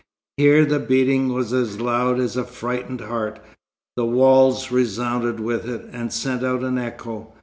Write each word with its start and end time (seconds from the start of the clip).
Here 0.37 0.65
the 0.65 0.79
beating 0.79 1.31
was 1.31 1.53
as 1.53 1.79
loud 1.79 2.19
as 2.19 2.35
a 2.35 2.43
frightened 2.43 3.01
heart. 3.01 3.39
The 3.95 4.03
walls 4.07 4.71
resounded 4.71 5.39
with 5.39 5.69
it, 5.69 5.85
and 5.91 6.11
sent 6.11 6.43
out 6.43 6.63
an 6.63 6.79
echo. 6.79 7.31